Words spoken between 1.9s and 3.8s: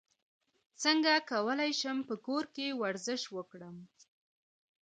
په کور کې ورزش وکړم